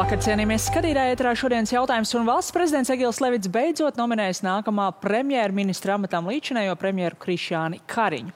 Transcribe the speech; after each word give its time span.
Labvakar, 0.00 0.22
cienījamies 0.24 0.64
skatītāji. 0.70 1.12
Ētrā 1.12 1.32
šodienas 1.36 1.74
jautājums 1.74 2.14
un 2.16 2.24
valsts 2.24 2.54
prezidents 2.56 2.88
Egils 2.88 3.18
Levits 3.20 3.50
beidzot 3.52 3.98
nominējis 4.00 4.38
nākamā 4.46 4.86
premjerministra 4.96 5.98
amatam 5.98 6.30
līdzinējo 6.30 6.72
premjeru 6.80 7.18
Krišāni 7.20 7.82
Kariņu. 7.84 8.32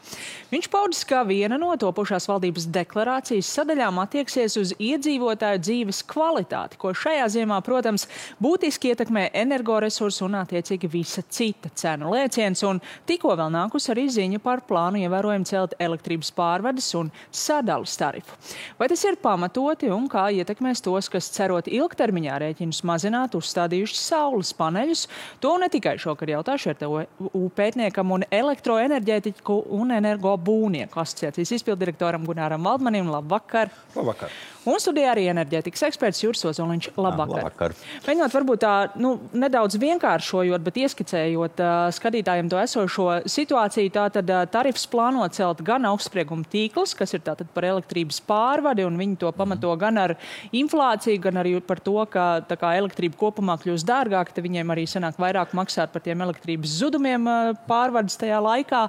Viņš 0.50 0.68
paudis, 0.70 1.00
ka 1.08 1.22
viena 1.24 1.56
no 1.58 1.70
topošās 1.80 2.28
valdības 2.28 2.66
deklarācijas 2.74 3.48
sadaļām 3.56 3.96
attieksies 4.02 4.58
uz 4.60 4.74
iedzīvotāju 4.76 5.62
dzīves 5.64 6.02
kvalitāti, 6.12 6.76
ko 6.78 6.92
šajā 6.92 7.30
ziemā, 7.38 7.62
protams, 7.64 8.04
būtiski 8.44 8.92
ietekmē 8.92 9.30
energoresursu 9.40 10.28
un 10.28 10.36
attiecīgi 10.42 10.92
visa 10.92 11.24
cita 11.24 11.72
cenu 11.72 12.12
lēciens. 12.12 12.60
Un 12.68 12.82
tikko 13.08 13.32
vēl 13.40 13.50
nākus 13.56 13.88
arī 13.94 14.04
ziņa 14.12 14.42
par 14.44 14.66
plānu 14.68 15.00
ievērojami 15.06 15.48
celt 15.48 15.74
elektrības 15.80 16.34
pārvades 16.36 16.92
un 17.00 17.08
sadalas 17.32 17.96
tarifu. 17.98 18.36
Vai 18.76 18.92
tas 18.92 19.08
ir 19.08 19.16
pamatoti 19.24 19.88
un 19.96 20.12
kā 20.12 20.28
ietekmēs 20.36 20.84
tos, 20.84 21.08
kas 21.08 21.32
cerot 21.54 21.70
ilgtermiņā 21.70 22.38
rēķinus 22.42 22.82
mazināt, 22.86 23.34
uzstādījuši 23.38 23.98
saules 23.98 24.52
paneļus. 24.58 25.06
To 25.40 25.54
ne 25.58 25.68
tikai 25.70 25.96
šokar 25.98 26.32
jautāšu 26.34 26.74
RTU 26.74 27.44
pētniekam 27.54 28.10
un 28.16 28.26
elektroenerģētiku 28.30 29.60
un 29.78 29.94
energobūnieku 29.94 31.00
asociācijas 31.04 31.54
izpildirektoram 31.60 32.26
Gunāram 32.26 32.66
Valdmanim. 32.66 33.10
Labvakar! 33.14 33.70
Labvakar! 33.94 34.53
Un 34.64 34.80
studijā 34.80 35.10
arī 35.12 35.26
enerģētikas 35.28 35.82
eksperts 35.90 36.22
Juris 36.22 36.44
Ozoliņš. 36.48 36.86
Labvakar! 36.96 37.42
Labvakar. 37.42 37.74
Mēģinot 38.06 38.32
varbūt 38.32 38.62
tā 38.62 38.72
nu, 38.96 39.10
nedaudz 39.36 39.76
vienkāršojot, 39.82 40.64
bet 40.64 40.78
ieskicējot 40.80 41.60
uh, 41.60 41.72
skatītājiem 41.92 42.48
to 42.48 42.60
esošo 42.62 43.08
situāciju, 43.28 43.92
tātad 43.92 44.32
uh, 44.32 44.46
tarifs 44.48 44.86
plāno 44.88 45.26
celt 45.36 45.60
gan 45.66 45.84
augstsprieguma 45.90 46.48
tīkls, 46.48 46.96
kas 46.96 47.12
ir 47.12 47.20
tātad 47.26 47.50
par 47.52 47.68
elektrības 47.74 48.22
pārvadi, 48.24 48.86
un 48.88 48.96
viņi 49.00 49.20
to 49.26 49.34
pamato 49.36 49.74
gan 49.80 50.00
ar 50.00 50.16
inflāciju, 50.56 51.20
gan 51.28 51.42
arī 51.44 51.58
par 51.60 51.84
to, 51.84 51.98
ka 52.08 52.40
tā 52.48 52.56
kā 52.60 52.72
elektrība 52.80 53.20
kopumā 53.20 53.58
kļūst 53.60 53.88
dārgāka, 53.88 54.32
tad 54.32 54.48
viņiem 54.48 54.72
arī 54.72 54.88
sanāk 54.88 55.20
vairāk 55.20 55.52
maksāt 55.52 55.92
par 55.92 56.04
tiem 56.08 56.24
elektrības 56.24 56.80
zudumiem 56.80 57.28
uh, 57.28 57.52
pārvades 57.68 58.16
tajā 58.16 58.40
laikā. 58.48 58.88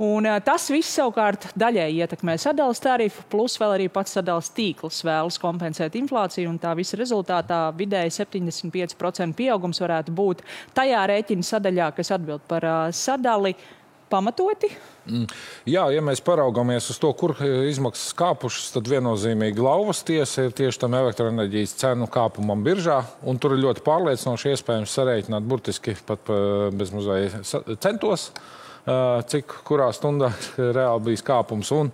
Un, 0.00 0.24
uh, 0.24 0.38
tas 0.44 0.64
viss 0.72 0.94
savukārt 0.96 1.50
daļēji 1.58 2.00
ietekmē 2.04 2.38
sadalījuma 2.40 2.82
tarifu, 2.82 3.26
plus 3.32 3.58
vēl 3.60 3.76
arī 3.76 3.88
pats 3.92 4.16
sadalījuma 4.16 4.56
tīkls 4.56 5.02
vēlas 5.04 5.38
kompensēt 5.42 5.98
inflāciju. 6.00 6.54
Tā 6.62 6.72
visa 6.78 6.96
rezultātā 7.00 7.60
vidēji 7.76 8.14
75% 8.22 9.36
pieaugums 9.36 9.82
varētu 9.82 10.14
būt 10.16 10.42
tajā 10.76 11.04
rēķina 11.10 11.46
sadaļā, 11.46 11.92
kas 11.98 12.12
atbild 12.16 12.44
par 12.48 12.66
uh, 12.68 12.82
sadali. 12.96 13.56
Pamatoti? 14.12 14.68
Mm. 15.08 15.22
Jā, 15.72 15.86
ja 15.88 16.02
mēs 16.04 16.20
paraugāmies 16.20 16.90
uz 16.92 16.98
to, 17.00 17.08
kur 17.16 17.32
izmaksas 17.40 18.12
kāpušas, 18.12 18.66
tad 18.74 18.90
viennozīmīgi 18.92 19.64
lauvas 19.64 20.02
tiesa 20.04 20.44
ir 20.44 20.52
tieši 20.52 20.82
tam 20.82 20.98
elektroenerģijas 20.98 21.72
cenu 21.80 22.10
kāpumam 22.12 22.60
biržā. 22.66 22.98
Tur 23.40 23.56
ir 23.56 23.62
ļoti 23.64 23.80
pārliecinoši 23.86 24.52
iespējams 24.52 24.98
sarēķināt 24.98 25.48
burtiski 25.48 25.96
pat 26.04 26.28
bez 26.76 26.92
mazliet 26.92 27.40
centos 27.80 28.28
cik 29.32 29.58
kurā 29.66 29.90
stundā 29.94 30.32
reāli 30.78 31.10
bija 31.10 31.26
kāpums. 31.32 31.72
Un 31.76 31.92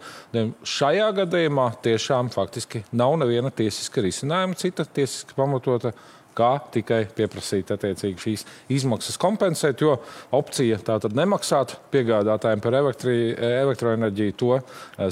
šajā 0.64 1.10
gadījumā 1.22 1.70
tiešām 1.84 2.32
faktiski 2.34 2.84
nav 2.96 3.18
neviena 3.20 3.52
tiesiska 3.54 4.04
risinājuma, 4.04 4.58
cita 4.58 4.86
tiesiski 4.88 5.36
pamatota 5.36 5.92
kā 6.38 6.50
tikai 6.72 7.00
pieprasīt 7.16 7.70
attiecīgi 7.74 8.22
šīs 8.22 8.44
izmaksas 8.78 9.18
kompensēt, 9.20 9.82
jo 9.82 9.96
opcija 10.36 10.78
tātad 10.86 11.16
nemaksāt 11.18 11.74
piegādātājiem 11.92 12.62
par 12.62 12.76
elektri, 12.78 13.16
elektroenerģiju 13.34 14.36
to 14.38 14.60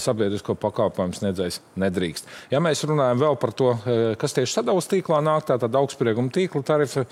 sabiedrisko 0.02 0.56
pakalpojumu 0.62 1.18
sniedzējs 1.18 1.60
nedrīkst. 1.82 2.30
Ja 2.54 2.62
mēs 2.62 2.84
runājam 2.86 3.24
vēl 3.24 3.38
par 3.42 3.54
to, 3.58 3.72
kas 4.20 4.36
tieši 4.38 4.60
sadalījuma 4.60 4.92
tīklā 4.92 5.20
nāk, 5.26 5.48
tātad 5.50 5.80
augstsprieguma 5.82 6.32
tīkla 6.34 6.62
tarifa, 6.66 7.06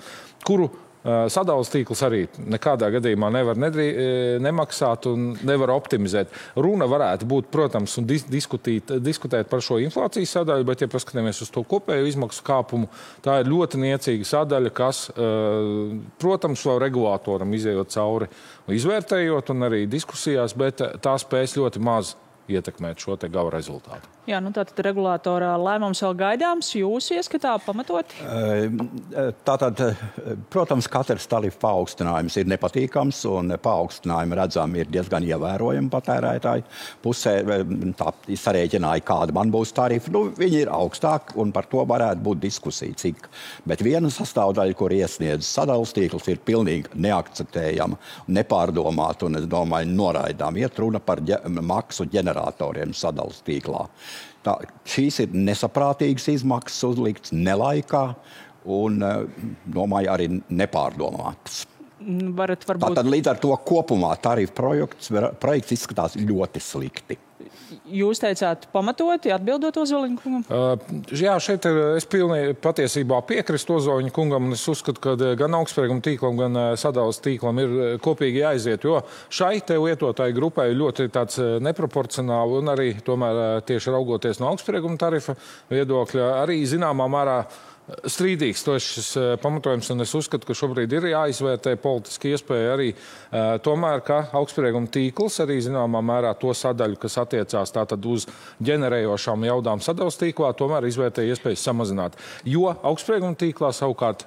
kuru 0.47 0.69
Sadalījuma 1.05 1.69
tīkls 1.69 2.01
arī 2.07 2.23
nekādā 2.49 2.87
gadījumā 2.95 3.29
nevar 3.33 3.59
nedrī, 3.61 3.85
nemaksāt 4.41 5.05
un 5.11 5.27
nevar 5.45 5.75
optimizēt. 5.75 6.31
Runa 6.57 6.87
varētu 6.89 7.27
būt, 7.29 7.51
protams, 7.53 7.93
un 8.01 8.07
dis 8.09 8.25
diskutīt, 8.25 8.89
diskutēt 9.05 9.51
par 9.51 9.61
šo 9.61 9.77
inflācijas 9.83 10.33
sadaļu, 10.39 10.65
bet, 10.65 10.81
ja 10.81 10.89
paskatāmies 10.89 11.43
uz 11.45 11.53
to 11.53 11.61
kopējo 11.69 12.09
izmaksu 12.09 12.41
kāpumu, 12.47 12.89
tā 13.25 13.37
ir 13.43 13.51
ļoti 13.53 13.83
niecīga 13.85 14.29
sadaļa, 14.31 14.73
kas, 14.73 15.05
protams, 16.21 16.65
vēl 16.65 16.81
regulātoram 16.87 17.53
izējot 17.53 17.93
cauri, 17.93 18.31
izvērtējot 18.73 19.53
un 19.53 19.69
arī 19.69 19.85
diskusijās, 19.91 20.57
bet 20.57 20.81
tā 21.05 21.17
spēs 21.21 21.53
ļoti 21.59 21.85
maz 21.85 22.15
ietekmēt 22.51 23.01
šo 23.01 23.17
gala 23.25 23.53
rezultātu. 23.53 24.11
Jā, 24.25 24.39
nu 24.41 24.49
tātad 24.49 24.79
regulātorā 24.81 25.51
lēmums 25.61 26.01
vēl 26.01 26.15
gaidāms. 26.17 26.71
Jūsu 26.73 27.13
ieskatā 27.19 27.51
pamatot? 27.61 28.09
Tātad, 29.45 29.81
protams, 30.49 30.87
katrs 30.89 31.27
tarifu 31.29 31.59
paaugstinājums 31.61 32.39
ir 32.41 32.49
nepatīkams 32.49 33.19
un 33.29 33.53
paaugstinājumi 33.61 34.39
redzami 34.39 34.81
ir 34.81 34.89
diezgan 34.89 35.27
ievērojami 35.29 35.91
patērētāji 35.93 36.65
pusē. 37.05 37.35
Tā 37.99 38.09
sarēķināja, 38.45 39.05
kāda 39.05 39.35
man 39.37 39.53
būs 39.53 39.75
tarifa. 39.77 40.09
Nu, 40.13 40.25
viņi 40.33 40.63
ir 40.63 40.73
augstāki 40.73 41.37
un 41.41 41.53
par 41.53 41.69
to 41.69 41.85
varētu 41.85 42.25
būt 42.25 42.41
diskusija, 42.47 42.97
cik. 42.97 43.29
Bet 43.69 43.85
viena 43.85 44.09
sastāvdaļa, 44.09 44.77
kur 44.77 44.93
iesniedz 44.95 45.45
sadalījums 45.45 45.93
tīkls, 45.95 46.31
ir 46.33 46.41
pilnīgi 46.45 46.97
neakceptējama, 47.05 48.01
nepārdomāta 48.39 49.29
un, 49.29 49.37
es 49.37 49.45
domāju, 49.49 49.93
noraidām. 49.93 50.57
Iet 50.57 50.81
runa 50.81 51.01
par 51.03 51.21
maksu 51.45 52.09
ģeneratoriem 52.35 52.93
sadalījums 52.95 53.43
tīklā. 53.45 53.85
Tā, 54.45 54.57
šīs 54.85 55.21
ir 55.23 55.33
nesaprātīgas 55.33 56.27
izmaksas 56.35 56.83
uzliktas 56.91 57.33
nelaikā 57.33 58.15
un, 58.65 58.99
domāju, 59.65 60.11
arī 60.11 60.29
nepārdomātas. 60.49 61.65
Varat, 62.35 62.65
varbūt... 62.67 62.91
Tātad 62.91 63.09
līdz 63.09 63.31
ar 63.31 63.39
to 63.41 63.55
kopumā 63.65 64.11
tarifu 64.21 64.53
projekts, 64.53 65.09
projekts 65.41 65.77
izskatās 65.77 66.17
ļoti 66.19 66.61
slikti. 66.61 67.17
Jūs 67.89 68.21
teicāt, 68.21 68.67
pamatoti 68.73 69.31
atbildot 69.33 69.77
Ozoliņa 69.81 70.21
kungam? 70.21 70.45
Uh, 70.49 71.03
jā, 71.15 71.35
šeit 71.43 71.65
es 71.69 72.07
pilnīgi 72.09 72.55
patiesībā 72.61 73.21
piekrītu 73.29 73.77
Ozoliņa 73.77 74.13
kungam, 74.15 74.49
un 74.49 74.57
es 74.57 74.65
uzskatu, 74.71 75.01
ka 75.03 75.35
gan 75.39 75.57
augstsprieguma 75.59 76.03
tīklam, 76.05 76.39
gan 76.39 76.59
sadalījuma 76.79 77.25
tīklam 77.27 77.61
ir 77.63 77.75
kopīgi 78.05 78.43
jāiziet, 78.43 78.87
jo 78.87 79.01
šai 79.33 79.59
te 79.65 79.77
lietotāju 79.81 80.37
grupai 80.37 80.69
ļoti 80.75 81.09
tāds 81.13 81.39
neproporcionāli, 81.65 82.59
un 82.61 82.73
arī 82.73 82.89
tomēr 83.05 83.61
tieši 83.67 83.93
raugoties 83.95 84.41
no 84.41 84.51
augstsprieguma 84.53 84.99
tarifa 85.01 85.37
viedokļa, 85.71 86.33
arī 86.43 86.61
zināmā 86.69 87.07
mērā 87.11 87.39
strīdīgs 87.85 88.63
šis 88.81 89.09
pamatojums, 89.43 89.91
un 89.93 90.01
es 90.05 90.13
uzskatu, 90.17 90.47
ka 90.49 90.57
šobrīd 90.57 90.93
ir 90.97 91.09
jāizvērtē 91.11 91.75
politiski 91.81 92.33
iespēja 92.33 92.73
arī 92.73 92.91
tomēr, 93.65 94.01
ka 94.05 94.21
augstsprieguma 94.35 94.89
tīkls 94.91 95.37
arī 95.43 95.59
zināmā 95.63 96.01
mērā 96.05 96.33
to 96.41 96.53
sadaļu, 96.55 96.97
kas 97.01 97.19
attiecās 97.21 97.73
tātad 97.75 98.05
uz 98.09 98.25
ģenerējošām 98.65 99.45
jaudām 99.49 99.83
sadalījuma 99.85 100.21
tīklā, 100.25 100.53
tomēr 100.57 100.89
izvērtē 100.89 101.27
iespējas 101.29 101.67
samazināt. 101.69 102.17
Jo 102.45 102.73
augstsprieguma 102.73 103.37
tīklā 103.39 103.71
savukārt 103.75 104.25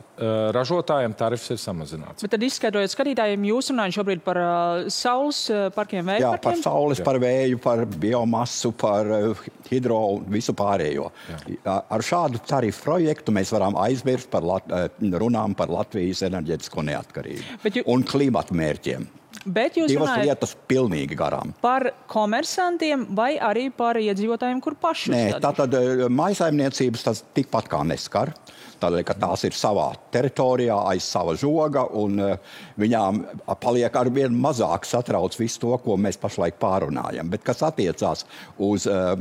ražotājiem 0.55 1.15
tarifs 1.19 1.49
ir 1.55 1.61
samazināts. 1.63 2.25
Bet 2.25 2.33
tad 2.35 2.45
izskaidrojot 2.47 2.93
skatītājiem, 2.95 3.45
jūs 3.51 3.71
runājat 3.73 3.99
šobrīd 3.99 4.23
par 4.27 4.41
uh, 4.43 4.89
saules 4.93 5.45
parkiem, 5.77 6.07
vēja 6.09 6.25
Jā, 6.25 6.33
parkiem? 6.35 6.49
par 6.49 6.63
saules, 6.65 7.03
Jā. 7.03 7.07
par 7.07 7.21
vēju, 7.23 7.61
par 7.63 7.85
biomasu, 8.03 8.73
par 8.79 9.13
uh, 9.15 9.45
hidro 9.71 10.01
un 10.17 10.27
visu 10.33 10.55
pārējo. 10.59 11.11
Jā. 11.31 11.79
Ar 11.79 12.05
šādu 12.05 12.43
tarifu 12.49 12.85
projektu 12.89 13.35
mēs 13.35 13.53
varam 13.55 13.79
aizmirst 13.79 14.31
par 14.33 14.47
Lat 14.49 14.67
runām 14.99 15.55
par 15.59 15.71
Latvijas 15.73 16.25
enerģētisko 16.27 16.85
neatkarību 16.89 17.73
jū... 17.75 17.85
un 17.93 18.05
klimatu 18.07 18.57
mērķiem. 18.59 19.07
Bet 19.49 19.79
jūs 19.81 19.93
Divas 19.93 20.13
lietas 20.21 20.55
pilnīgi 20.69 21.17
garām. 21.19 21.55
Par 21.63 21.91
komersantiem 22.11 23.07
vai 23.17 23.33
arī 23.41 23.69
par 23.75 23.99
iedzīvotājiem, 24.01 24.61
kur 24.65 24.77
paši 24.81 25.13
Nē, 25.15 25.25
tātad 25.43 25.75
maisaimniecības 26.13 27.07
tas 27.09 27.25
tikpat 27.37 27.71
kā 27.73 27.83
neskar. 27.89 28.35
Tādēļ, 28.79 29.03
ka 29.09 29.17
tās 29.19 29.43
ir 29.49 29.57
savā 29.59 29.89
teritorijā, 30.15 30.77
aiz 30.93 31.07
sava 31.11 31.35
žoga, 31.39 31.83
un 31.99 32.21
uh, 32.23 32.59
viņām 32.79 33.25
paliek 33.59 33.97
ar 33.99 34.11
vien 34.15 34.37
mazāk 34.39 34.87
satrauc 34.87 35.35
visu 35.39 35.65
to, 35.65 35.73
ko 35.83 35.97
mēs 35.99 36.21
pašlaik 36.23 36.61
pārunājam. 36.63 37.31
Bet 37.33 37.43
kas 37.47 37.65
attiecās 37.67 38.23
uz 38.63 38.87
uh, 38.87 39.19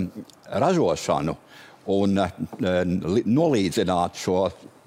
ražošanu 0.62 1.34
un 1.98 2.22
uh, 2.22 2.38
nolīdzināt 3.26 4.22
šo 4.22 4.44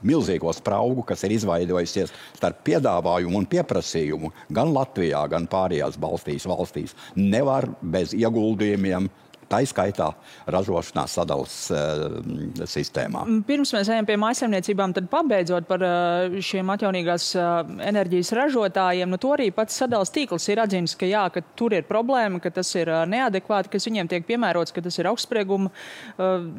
milzīgo 0.07 0.53
spraugu, 0.57 1.05
kas 1.07 1.25
ir 1.27 1.35
izveidojusies 1.37 2.13
starp 2.37 2.63
piedāvājumu 2.67 3.41
un 3.41 3.49
pieprasījumu 3.51 4.33
gan 4.53 4.73
Latvijā, 4.75 5.25
gan 5.33 5.49
pārējās 5.51 5.99
valstīs, 6.01 6.47
valstīs. 6.51 6.97
Nevar 7.17 7.69
bez 7.83 8.15
ieguldījumiem 8.17 9.11
tā 9.51 9.61
izskaitā 9.65 10.11
ražošanā 10.51 11.07
sadalās 11.11 11.57
uh, 11.75 12.21
sistēmā. 12.71 13.25
Pirms 13.49 13.75
mēs 13.75 13.91
ejam 13.91 14.07
pie 14.09 14.17
mājasemniecībām, 14.21 14.95
tad 14.97 15.09
pabeidzot 15.13 15.67
par 15.71 15.85
uh, 15.85 16.39
šiem 16.45 16.71
atjaunīgās 16.75 17.31
uh, 17.39 17.51
enerģijas 17.91 18.33
ražotājiem, 18.39 19.11
nu 19.11 19.19
to 19.21 19.35
arī 19.35 19.51
pats 19.55 19.81
sadalās 19.83 20.13
tīkls 20.15 20.47
ir 20.53 20.63
atzīmis, 20.63 20.97
ka 20.99 21.09
jā, 21.09 21.25
ka 21.35 21.43
tur 21.59 21.75
ir 21.77 21.87
problēma, 21.89 22.41
ka 22.43 22.53
tas 22.55 22.71
ir 22.79 22.91
neadekvāti, 23.11 23.73
kas 23.75 23.89
viņiem 23.89 24.11
tiek 24.11 24.27
piemērots, 24.29 24.75
ka 24.77 24.85
tas 24.85 24.99
ir 25.01 25.11
augstsprieguma 25.11 25.73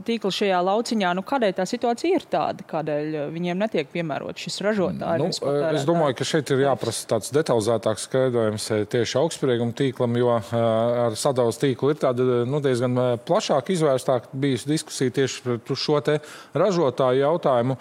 tīkls 0.08 0.42
šajā 0.42 0.60
lauciņā. 0.68 1.14
Nu, 1.16 1.24
kādēļ 1.28 1.56
tā 1.58 1.68
situācija 1.70 2.20
ir 2.20 2.28
tāda? 2.32 2.66
Kādēļ 2.68 3.18
viņiem 3.32 3.62
netiek 3.62 3.92
piemērots 3.94 4.48
šis 4.48 4.62
ražotājs? 4.66 5.22
Nu, 5.22 5.56
es 5.72 5.88
domāju, 5.88 6.18
ka 6.20 6.28
šeit 6.28 6.52
ir 6.54 6.66
jāprasa 6.66 7.08
tāds 7.16 7.32
detalizētāks 7.36 8.08
skaidrojums 8.10 8.68
tieši 8.92 9.20
augstsprieguma 9.22 9.76
tīklam, 9.78 10.18
jo 10.20 10.36
ar 10.36 11.18
sadalās 11.20 11.60
tīklu 11.62 11.94
ir 11.94 12.02
tāda 12.02 12.42
nu, 12.50 12.62
diezgan 12.64 12.81
plašāk 13.28 13.72
izvērstāka 13.74 14.31
bijusi 14.33 14.69
diskusija 14.69 15.13
tieši 15.19 15.44
par 15.45 15.80
šo 15.80 16.00
ražotāju 16.57 17.24
jautājumu, 17.24 17.78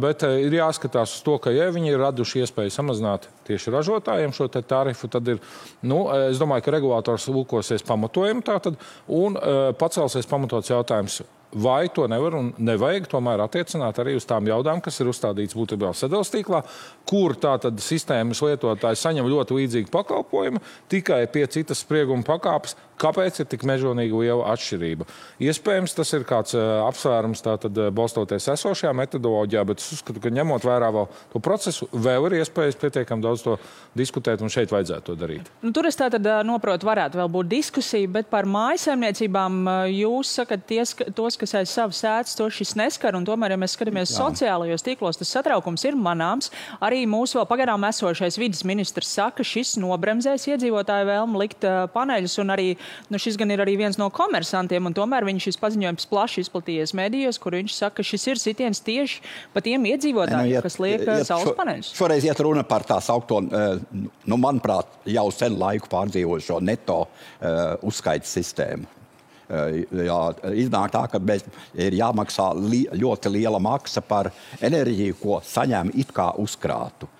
bet 0.00 0.24
ir 0.28 0.58
jāskatās 0.58 1.16
uz 1.18 1.22
to, 1.26 1.38
ka 1.38 1.52
ja 1.54 1.70
viņi 1.74 1.94
ir 1.94 2.02
raduši 2.02 2.44
iespēju 2.44 2.74
samazināt 2.74 3.28
tieši 3.48 3.72
ražotājiem 3.74 4.34
šo 4.36 4.48
tarifu, 4.54 5.08
tad 5.08 5.28
ir, 5.28 5.40
nu, 5.82 6.06
es 6.30 6.40
domāju, 6.40 6.66
ka 6.66 6.76
regulators 6.76 7.28
lūkosies 7.28 7.86
pamatojumu 7.86 8.44
tātad 8.44 8.76
un 9.08 9.38
pacelsies 9.78 10.28
pamatots 10.28 10.72
jautājums 10.72 11.22
vai 11.54 11.88
to 11.88 12.06
nevar 12.10 12.34
un 12.34 12.50
nevajag 12.58 13.06
tomēr 13.10 13.44
attiecināt 13.44 13.98
arī 14.02 14.16
uz 14.18 14.26
tām 14.26 14.46
jaudām, 14.50 14.82
kas 14.82 14.98
ir 15.00 15.10
uzstādīts 15.10 15.56
būtībā 15.56 15.92
sadalījuma 15.94 16.32
tīklā, 16.34 16.60
kur 17.08 17.36
tātad 17.38 17.78
sistēmas 17.82 18.42
lietotāji 18.42 18.98
saņem 18.98 19.30
ļoti 19.30 19.58
līdzīgu 19.60 19.92
pakalpojumu, 19.94 20.62
tikai 20.90 21.24
pie 21.30 21.46
citas 21.46 21.84
sprieguma 21.84 22.26
pakāpes. 22.26 22.74
Kāpēc 23.00 23.40
ir 23.42 23.48
tik 23.50 23.64
mežonīga 23.66 24.20
liela 24.20 24.50
atšķirība? 24.54 25.06
Iespējams, 25.42 25.96
tas 25.98 26.12
ir 26.16 26.26
kāds 26.28 26.54
uh, 26.56 26.84
apsvērums, 26.86 27.42
tātad 27.44 27.78
balstoties 27.94 28.46
esošajā 28.54 28.92
metodoloģijā, 28.96 29.64
bet 29.66 29.82
es 29.82 29.90
uzskatu, 29.96 30.22
ka 30.22 30.32
ņemot 30.34 30.66
vērā 30.66 30.90
vēl 30.94 31.08
to 31.32 31.42
procesu, 31.42 31.88
vēl 31.92 32.28
ir 32.28 32.38
iespējas 32.40 32.78
pietiekami 32.80 33.24
daudz 33.24 33.44
to 33.46 33.56
diskutēt, 33.98 34.42
un 34.44 34.52
šeit 34.52 34.72
vajadzētu 34.74 35.10
to 35.10 35.16
darīt. 35.18 35.50
Nu, 35.64 35.72
tur 35.74 35.88
es 35.88 35.98
tātad 35.98 36.26
noprotu, 36.46 36.86
varētu 36.88 37.18
vēl 37.20 37.30
būt 37.34 37.50
diskusija, 37.50 38.10
bet 38.14 38.30
par 38.32 38.48
mājasēmniecībām 38.50 39.60
jūs 39.92 40.34
sakat 40.38 40.64
ties, 40.68 40.94
tos, 41.16 41.38
kas 41.40 41.56
aiz 41.60 41.72
savas 41.74 42.00
sēdes, 42.02 42.36
to 42.38 42.48
šis 42.52 42.74
neskar, 42.78 43.18
un 43.18 43.26
tomēr, 43.26 43.54
ja 43.54 43.60
mēs 43.60 43.76
skatāmies 43.76 44.12
Jā. 44.12 44.22
sociālajos 44.22 44.86
tīklos, 44.86 45.18
tas 45.20 45.32
satraukums 45.34 45.84
ir 45.88 45.98
manāms. 45.98 46.50
Arī 46.84 47.04
mūsu 47.10 47.40
vēl 47.40 47.48
pagaidām 47.50 47.86
esošais 47.90 48.38
vidas 48.40 48.64
ministrs 48.68 49.12
saka, 49.14 49.46
šis 49.46 49.76
nobremzēs 49.82 50.48
iedzīvotāju 50.52 51.10
vēlmu 51.10 51.42
likt 51.42 51.66
paneļus, 51.94 52.38
un 52.42 52.54
arī 52.54 52.68
nu, 53.12 53.20
šis 53.20 53.38
gan 53.40 53.52
ir 53.54 53.62
arī 53.64 53.76
viens 53.80 53.98
no 54.00 54.08
komersantiem, 54.14 54.86
un 54.88 54.96
tomēr 54.96 55.26
viņš 55.28 55.48
šis 55.50 55.60
paziņojums 55.62 56.08
plaši 56.10 56.44
izplatījies 56.44 56.94
medijos, 56.98 57.40
kur 57.42 57.56
viņš 57.58 57.76
saka, 57.76 58.00
ka 58.00 58.08
šis 58.08 58.26
ir 58.32 58.42
sitiens 58.42 58.82
tieši 58.84 59.22
pa 59.54 59.62
tiem 59.64 59.86
iedzīvotājiem, 59.92 60.48
nu, 60.48 60.56
iet, 60.56 60.66
kas 60.66 60.80
liek 60.82 61.04
iet, 61.04 61.26
saules 61.28 61.50
šo, 61.50 61.56
paneļus. 61.58 61.92
Šoreiz 61.98 62.26
iet 62.26 62.42
runa 62.44 62.64
par 62.66 62.86
tā 62.88 62.98
saukto, 63.04 63.40
nu, 63.44 64.40
manuprāt, 64.40 64.98
jau 65.10 65.28
sen 65.34 65.58
laiku 65.60 65.90
pārdzīvošo 65.92 66.60
neto 66.64 67.04
uh, 67.04 67.78
uzskaites 67.86 68.32
sistēmu. 68.34 69.03
Jā, 69.48 70.20
iznāk 70.56 70.92
tā, 70.94 71.02
ka 71.12 71.20
mēs, 71.20 71.44
ir 71.76 71.96
jāmaksā 71.98 72.46
li, 72.56 72.84
ļoti 72.96 73.32
liela 73.34 73.60
maksa 73.62 74.00
par 74.04 74.30
enerģiju, 74.64 75.18
ko 75.20 75.40
saņem 75.44 75.92
it 76.00 76.14
kā 76.16 76.30
uzkrātu. 76.40 77.10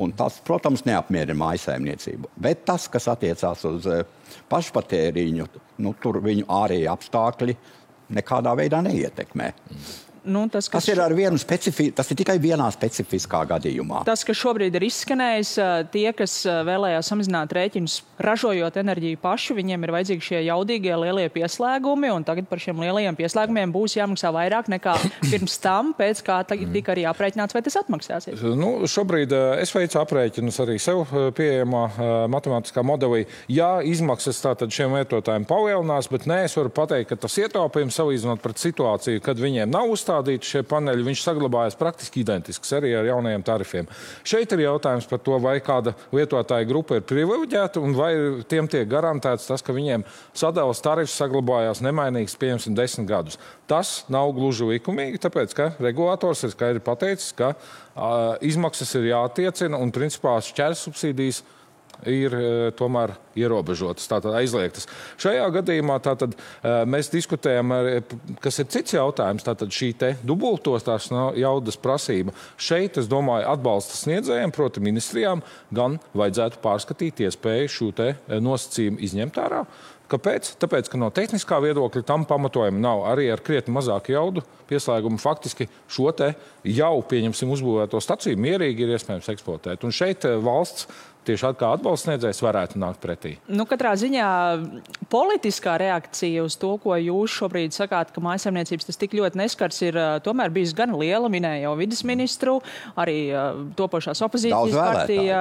Un 0.00 0.14
tas, 0.16 0.40
protams, 0.44 0.82
neapmierina 0.88 1.36
mājsaimniecību. 1.44 2.32
Bet 2.46 2.64
tas, 2.66 2.88
kas 2.90 3.06
attiecās 3.12 3.66
uz 3.68 3.86
pašpatēriņu, 4.50 5.50
nu, 5.84 5.94
tur 6.02 6.18
viņu 6.24 6.48
ārēji 6.50 6.90
apstākļi 6.90 7.58
nekādā 8.16 8.56
veidā 8.58 8.82
neietekmē. 8.84 9.52
Mm 9.52 10.13
nu, 10.24 10.46
tas, 10.52 10.68
kas... 10.68 10.84
tas 10.84 10.90
ir 10.92 11.00
ar 11.02 11.14
vienu 11.16 11.38
specifisku, 11.40 11.94
tas 11.98 12.10
ir 12.10 12.18
tikai 12.20 12.36
vienā 12.42 12.66
specifiskā 12.74 13.44
gadījumā. 13.54 14.02
Tas, 14.08 14.24
kas 14.26 14.38
šobrīd 14.40 14.74
ir 14.78 14.86
izskanējis, 14.88 15.52
tie, 15.94 16.06
kas 16.16 16.36
vēlējās 16.66 17.10
samazināt 17.12 17.54
rēķinus, 17.56 18.00
ražojot 18.24 18.78
enerģiju 18.80 19.20
paši, 19.22 19.56
viņiem 19.58 19.86
ir 19.86 19.94
vajadzīgi 19.94 20.28
šie 20.28 20.40
jaudīgie 20.46 20.94
lielie 21.00 21.26
pieslēgumi, 21.34 22.10
un 22.14 22.26
tagad 22.26 22.48
par 22.50 22.62
šiem 22.62 22.82
lielajiem 22.84 23.18
pieslēgumiem 23.18 23.74
būs 23.74 23.96
jāmaksā 23.98 24.32
vairāk 24.34 24.70
nekā 24.72 24.96
pirms 25.32 25.58
tam, 25.62 25.92
pēc 25.98 26.22
kā 26.26 26.40
tika 26.48 26.94
arī 26.94 27.06
aprēķināts, 27.10 27.56
vai 27.56 27.64
tas 27.66 27.78
atmaksāsies. 27.82 28.44
Nu, 28.58 28.72
šobrīd 28.90 29.34
es 29.60 29.74
veicu 29.74 30.00
aprēķinus 30.02 30.60
arī 30.64 30.78
sev 30.82 31.04
pieejamā 31.36 31.84
matemātiskā 32.32 32.84
modelī. 32.86 33.24
Jā, 33.50 33.78
izmaksas 33.86 34.40
tātad 34.44 34.72
šiem 34.74 34.96
lietotājiem 34.98 35.46
palielinās, 35.48 36.08
bet 36.12 36.28
nē, 36.30 36.44
es 36.48 36.56
varu 36.58 36.72
pateikt, 36.74 37.10
ka 37.12 37.20
tas 37.26 37.36
ietaupījums 37.40 37.98
salīdzinot 37.98 38.42
pret 38.44 38.62
situāciju, 38.62 39.22
kad 39.24 39.40
viņiem 39.40 39.72
nav 39.72 39.90
uzstādīts, 39.92 40.13
uzstādīti 40.14 40.46
šie 40.46 40.62
paneļi, 40.68 41.04
viņš 41.04 41.22
saglabājas 41.24 41.76
praktiski 41.78 42.22
identisks 42.22 42.72
arī 42.72 42.94
ar 42.94 43.06
jaunajiem 43.08 43.42
tarifiem. 43.44 43.88
Šeit 44.24 44.52
ir 44.52 44.64
jautājums 44.64 45.06
par 45.10 45.18
to, 45.18 45.38
vai 45.42 45.58
kāda 45.60 45.94
lietotāja 46.12 46.66
grupa 46.68 46.98
ir 46.98 47.06
privileģēta 47.08 47.80
un 47.82 47.94
vai 47.94 48.12
tiem 48.48 48.68
tiek 48.68 48.86
garantēts 48.88 49.48
tas, 49.48 49.62
ka 49.62 49.74
viņiem 49.74 50.04
sadalījums 50.34 50.82
tarifs 50.84 51.16
saglabājās 51.18 51.82
nemainīgs, 51.84 52.36
pieņemsim, 52.38 52.76
desmit 52.76 53.08
gadus. 53.08 53.38
Tas 53.66 54.04
nav 54.08 54.32
gluži 54.36 54.68
likumīgi, 54.74 55.22
tāpēc 55.24 55.54
ka 55.56 55.72
regulators 55.80 56.44
ir 56.44 56.54
skaidri 56.54 56.84
pateicis, 56.84 57.32
ka 57.34 57.54
uh, 57.54 58.36
izmaksas 58.44 58.94
ir 58.98 59.10
jātiecina 59.10 59.80
un 59.80 59.92
principā 59.94 60.38
šķērs 60.44 60.86
subsīdijas 60.86 61.42
ir 62.10 62.34
e, 62.36 62.44
tomēr 62.78 63.14
ierobežotas, 63.38 64.08
tātad 64.10 64.36
aizliegtas. 64.38 64.88
Šajā 65.20 65.46
gadījumā 65.58 65.98
tātad, 66.04 66.34
e, 66.34 66.74
mēs 66.90 67.10
diskutējam, 67.12 67.72
ar, 67.74 67.90
kas 68.44 68.60
ir 68.62 68.68
cits 68.74 68.96
jautājums, 68.96 69.46
tātad 69.46 69.72
šī 69.74 69.92
dubultos 70.26 70.86
tās 70.86 71.10
jaudas 71.38 71.78
prasība. 71.80 72.34
Šeit, 72.56 72.98
es 73.00 73.08
domāju, 73.10 73.46
atbalsta 73.52 73.98
sniedzējiem, 73.98 74.52
proti 74.54 74.82
ministrijām, 74.84 75.44
gan 75.74 75.98
vajadzētu 76.14 76.62
pārskatīt 76.64 77.24
iespēju 77.28 77.74
šo 77.78 77.90
e, 78.04 78.14
nosacījumu 78.42 79.02
izņemt 79.04 79.42
ārā. 79.44 79.64
Kāpēc? 80.04 80.50
Tāpēc, 80.60 80.90
ka 80.92 80.98
no 81.00 81.08
tehniskā 81.14 81.56
viedokļa 81.64 82.02
tam 82.04 82.26
pamatojuma 82.28 82.76
nav 82.76 83.06
arī 83.08 83.30
ar 83.32 83.40
krietni 83.44 83.72
mazāku 83.72 84.12
jaudu 84.12 84.42
pieslēgumu. 84.68 85.16
Faktiski 85.20 85.66
šo 85.88 86.10
te 86.16 86.34
jau, 86.68 86.92
pieņemsim, 87.08 87.50
uzbūvēto 87.54 88.00
staciju 88.04 88.38
mierīgi 88.40 88.84
ir 88.84 88.92
iespējams 88.98 89.30
eksploatēt. 89.32 89.86
Un 89.86 89.96
šeit 89.96 90.26
valsts 90.44 90.90
tieši 91.26 91.50
kā 91.58 91.66
atbalstniedzējs 91.76 92.42
varētu 92.44 92.78
nākt 92.80 93.00
pretī? 93.02 93.32
Nu, 93.48 93.64
katrā 93.68 93.94
ziņā 93.98 94.28
politiskā 95.12 95.76
reakcija 95.80 96.44
uz 96.44 96.56
to, 96.60 96.76
ko 96.82 96.96
jūs 96.98 97.30
šobrīd 97.40 97.70
sakāt, 97.74 98.12
ka 98.14 98.20
mājasemniecības 98.24 98.86
tas 98.88 98.98
tik 99.00 99.12
ļoti 99.18 99.36
neskars, 99.40 99.78
ir 99.86 99.94
tomēr 100.24 100.48
bijis 100.54 100.72
gan 100.76 100.90
liela. 100.98 101.28
Minēja 101.32 101.60
jau 101.64 101.74
vidas 101.78 102.02
ministru, 102.06 102.52
arī 103.00 103.18
topošās 103.78 104.18
opozīcijas 104.26 104.76
partija. 104.76 105.38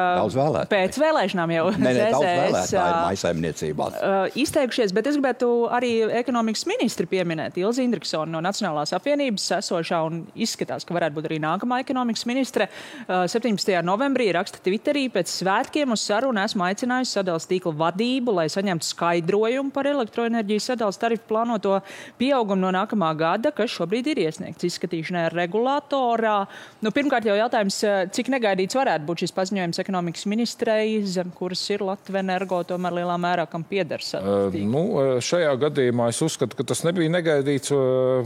Pēc 0.71 0.93
vēlēšanām 1.03 1.49
jau 1.53 1.65
mājasemniecībās. 1.83 3.93
Izteikušies, 4.39 4.89
bet 4.95 5.05
es 5.11 5.15
gribētu 5.19 5.47
arī 5.73 5.91
ekonomikas 6.21 6.63
ministri 6.69 7.05
pieminēt 7.11 7.53
Ilzi 7.61 7.81
Indriksonu 7.85 8.31
no 8.33 8.39
Nacionālās 8.45 8.91
apvienības 8.95 9.45
esošā 9.59 9.97
un 10.07 10.13
izskatās, 10.33 10.83
ka 10.87 10.95
varētu 10.95 11.15
būt 11.19 11.25
arī 11.29 11.37
nākamā 11.43 11.75
ekonomikas 11.83 12.23
ministre. 12.29 12.63
17. 13.09 13.83
novembrī 13.85 14.27
raksta 14.35 14.57
Twitterī 14.63 15.03
pēc 15.13 15.27
svētkiem 15.29 15.72
svētkiem 15.73 15.93
uz 15.93 16.03
sarunu 16.05 16.41
esmu 16.43 16.63
aicinājusi 16.67 17.15
sadalījuma 17.17 17.49
tīkla 17.49 17.71
vadību, 17.79 18.33
lai 18.37 18.45
saņemtu 18.51 18.85
skaidrojumu 18.85 19.71
par 19.73 19.87
elektroenerģijas 19.89 20.67
sadalījuma 20.69 21.01
tarifu 21.01 21.23
plānoto 21.29 21.79
pieaugumu 22.19 22.61
no 22.61 22.71
nākamā 22.75 23.09
gada, 23.17 23.51
kas 23.51 23.73
šobrīd 23.73 24.11
ir 24.11 24.21
iesniegts 24.27 24.67
izskatīšanai 24.67 25.31
regulatorā. 25.33 26.45
Nu, 26.83 26.91
pirmkārt, 26.93 27.25
jau 27.25 27.37
jautājums, 27.37 27.79
cik 28.13 28.29
negaidīts 28.29 28.77
varētu 28.77 29.07
būt 29.07 29.23
šis 29.23 29.33
paziņojums 29.33 29.81
ekonomikas 29.81 30.27
ministrei, 30.29 31.01
zem 31.09 31.31
kuras 31.33 31.63
ir 31.73 31.81
Latvija 31.81 32.21
energo, 32.21 32.61
tomēr 32.67 32.99
lielā 32.99 33.17
mērā 33.17 33.47
kam 33.49 33.65
pieder. 33.65 34.03
Uh, 34.19 34.53
nu, 34.53 34.83
šajā 35.25 35.55
gadījumā 35.65 36.11
es 36.13 36.21
uzskatu, 36.21 36.59
ka 36.59 36.67
tas 36.69 36.85
nebija 36.85 37.09
negaidīts. 37.09 37.73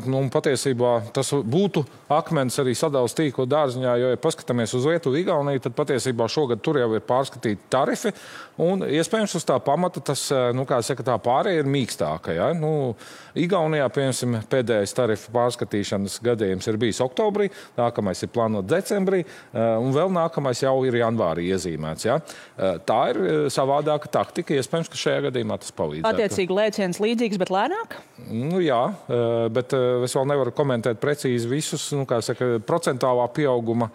Nu, 0.08 0.26
patiesībā 0.34 0.98
tas 1.16 1.32
būtu 1.32 1.86
akmens 2.12 2.60
arī 2.60 2.76
sadalījuma 2.76 2.96
tīkla 3.18 3.48
dārziņā, 3.50 3.98
jo, 4.02 4.12
ja 4.12 4.20
paskatāmies 4.20 4.74
uz 4.76 4.86
Lietuvu, 4.90 5.20
Igauniju, 5.22 5.62
tad 5.64 5.76
patiesībā 5.78 6.28
šogad 6.32 6.64
tur 6.66 6.80
jau 6.82 6.90
ir 6.98 7.04
pārskatījums 7.06 7.37
pārskatīti 7.38 7.70
tarifi. 7.70 8.12
Un, 8.58 8.82
iespējams, 8.82 9.36
uz 9.38 9.46
tā 9.46 9.60
pamata 9.62 10.02
tas 10.02 10.32
nu, 10.58 10.66
saka, 10.66 11.04
tā 11.06 11.16
pārējai 11.22 11.62
ir 11.62 11.68
mīkstāka. 11.70 12.34
Ja? 12.34 12.48
Nu, 12.58 12.96
Igaunijā 13.38 13.86
piemēram, 13.94 14.42
pēdējais 14.50 14.96
tarifu 14.98 15.32
pārskatīšanas 15.36 16.18
gadījums 16.26 16.68
ir 16.68 16.80
bijis 16.82 17.02
oktobrī, 17.06 17.52
nākamais 17.78 18.24
ir 18.24 18.32
plānots 18.34 18.68
decembrī, 18.72 19.24
un 19.54 19.94
vēl 19.94 20.10
nākamais 20.10 20.64
jau 20.64 20.74
ir 20.88 20.98
janvārī 20.98 21.52
iezīmēts. 21.52 22.08
Ja? 22.08 22.18
Tā 22.58 23.00
ir 23.14 23.22
savādāka 23.54 24.10
taktika. 24.10 24.58
Iespējams, 24.58 24.90
ka 24.90 24.98
šajā 24.98 25.28
gadījumā 25.28 25.60
tas 25.62 25.76
palīdz. 25.78 26.08
Attiecīgi 26.10 26.58
lēciens 26.58 27.02
līdzīgs, 27.04 27.38
bet 27.38 27.54
lēnāk? 27.54 28.00
Nu, 28.26 28.58
jā, 28.64 28.82
bet 29.54 29.78
es 29.78 30.18
vēl 30.18 30.32
nevaru 30.34 30.56
komentēt 30.58 30.98
precīzi 31.04 31.52
visus 31.52 31.92
nu, 31.94 32.10
saka, 32.26 32.56
procentuālā 32.66 33.30
pieauguma 33.38 33.92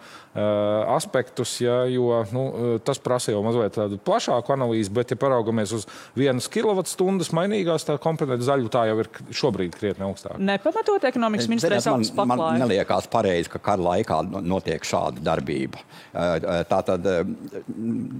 aspektus, 0.95 1.59
ja, 1.61 1.83
jo 1.91 2.23
nu, 2.31 2.47
tas 2.85 2.97
prasa 3.03 3.32
jau 3.33 3.41
mazliet 3.45 3.75
tādu 3.75 3.99
plašāku 4.05 4.53
analīzi. 4.55 4.93
Bet, 4.93 5.11
ja 5.13 5.19
paraugamies 5.19 5.73
uz 5.75 5.87
vienas 6.17 6.47
kilovatstundas 6.53 7.33
mainīgās, 7.35 7.87
tā 7.87 7.97
komponenta 8.01 8.45
zaļu 8.45 8.71
tā 8.73 8.85
jau 8.89 8.99
ir 9.03 9.09
šobrīd 9.33 9.75
krietni 9.77 10.07
augstāka. 10.07 10.39
Nepamatot 10.41 11.09
ekonomikas 11.09 11.49
ministrijas 11.51 11.89
apziņas 11.91 12.13
paklāju. 12.17 12.39
Man 12.43 12.63
neliekās 12.65 13.09
pareizi, 13.11 13.51
ka 13.53 13.61
kara 13.63 13.89
laikā 13.89 14.21
notiek 14.39 14.85
šāda 14.87 15.23
darbība. 15.25 15.83
Tā 16.13 16.79
tad 16.87 17.11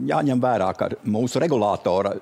jāņem 0.09 0.43
vērā, 0.43 0.69
ka 0.77 0.91
mūsu 1.05 1.41
regulātora 1.43 2.17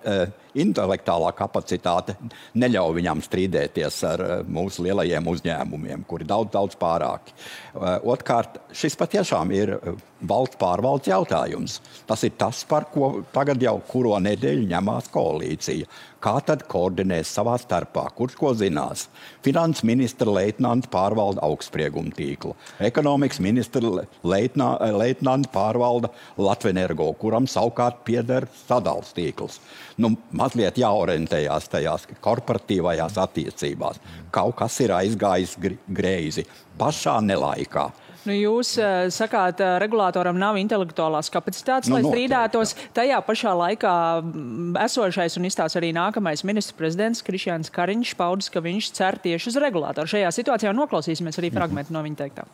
intelektuālā 0.60 1.32
kapacitāte 1.38 2.16
neļauj 2.60 2.96
viņam 3.00 3.24
strīdēties 3.26 4.00
ar 4.10 4.24
eh, 4.26 4.34
mūsu 4.48 4.86
lielajiem 4.88 5.28
uzņēmumiem, 5.32 6.06
kuri 6.10 6.28
daudz, 6.28 6.52
daudz 6.54 6.78
pārāki. 6.82 7.36
Eh, 7.36 7.98
Otrkārt, 8.14 8.60
šis 8.76 8.98
patiešām 9.00 9.54
ir 9.56 9.76
eh, 9.78 10.00
valsts 10.28 10.60
pārvaldes 10.62 11.12
jautājums. 11.12 11.80
Tas 12.10 12.24
ir 12.28 12.36
tas, 12.40 12.64
par 12.68 12.90
ko 12.94 13.14
tagad 13.34 13.62
jau 13.64 13.78
kuro 13.88 14.18
nedēļu 14.22 14.68
ņemās 14.72 15.12
koalīcija. 15.14 15.90
Kā 16.22 16.36
tad 16.46 16.68
koordinēs 16.70 17.32
savā 17.34 17.56
starpā? 17.58 18.04
Kurš 18.14 18.36
ko 18.38 18.52
zinās? 18.54 19.08
Finanses 19.42 19.82
ministra 19.90 20.30
leitnants 20.30 20.86
pārvalda 20.94 21.42
augstsprieguma 21.48 22.14
tīklu. 22.14 22.54
Ekonomikas 22.78 23.40
ministra 23.42 23.82
leitnants 24.22 25.50
pārvalda 25.50 26.12
Latvenergo, 26.38 27.08
kuram 27.18 27.50
savukārt 27.50 28.04
pieder 28.06 28.46
sadals 28.68 29.16
tīkls. 29.18 29.58
Nu, 29.98 30.14
mazliet 30.38 30.78
jāorientējās 30.78 31.72
tajās 31.74 32.06
korporatīvajās 32.22 33.18
attiecībās. 33.26 33.98
Kaut 34.30 34.60
kas 34.62 34.78
ir 34.86 34.94
aizgājis 35.00 35.58
greizi 35.90 36.46
pašā 36.78 37.18
nelaikā. 37.26 37.90
Nu, 38.22 38.36
jūs 38.38 38.76
uh, 38.78 39.08
sakāt, 39.10 39.62
uh, 39.64 39.80
regulātoram 39.82 40.38
nav 40.38 40.60
intelektuālās 40.62 41.32
kapacitātes, 41.34 41.90
nu, 41.90 41.98
lai 41.98 42.06
strīdētos. 42.06 42.76
Tajā 42.94 43.18
pašā 43.26 43.54
laikā 43.58 43.94
esošais 44.84 45.40
un 45.40 45.48
izstāsta 45.50 45.82
arī 45.82 45.90
nākamais 45.98 46.46
ministrs 46.46 46.78
prezidents 46.78 47.26
Krišjāns 47.26 47.74
Kariņš 47.74 48.14
paudis, 48.20 48.52
ka 48.54 48.62
viņš 48.62 48.92
cer 48.98 49.18
tieši 49.24 49.50
uz 49.50 49.58
regulātoru. 49.64 50.12
Šajā 50.14 50.34
situācijā 50.38 50.76
noklausīsimies 50.78 51.42
arī 51.42 51.50
mhm. 51.50 51.58
fragmentu 51.62 51.98
no 51.98 52.06
viņa 52.06 52.22
teiktā. 52.22 52.46